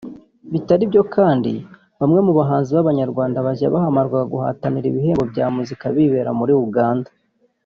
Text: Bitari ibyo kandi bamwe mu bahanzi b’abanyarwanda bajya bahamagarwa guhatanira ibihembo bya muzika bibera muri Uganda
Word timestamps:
Bitari 0.51 0.81
ibyo 0.87 1.03
kandi 1.15 1.51
bamwe 1.99 2.19
mu 2.27 2.31
bahanzi 2.39 2.69
b’abanyarwanda 2.75 3.45
bajya 3.47 3.73
bahamagarwa 3.73 4.29
guhatanira 4.33 4.85
ibihembo 4.89 5.23
bya 5.31 5.45
muzika 5.55 5.85
bibera 5.95 6.31
muri 6.39 6.53
Uganda 6.67 7.09